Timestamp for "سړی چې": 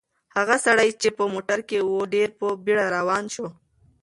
0.65-1.09